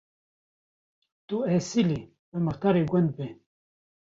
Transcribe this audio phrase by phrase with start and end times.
[1.27, 1.99] Tu esîlî,
[2.29, 3.27] bi muxtarê gund be.